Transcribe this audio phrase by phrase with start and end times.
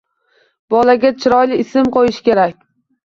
[0.73, 2.57] Bolaga chiroyli ism qoʻyish kerak.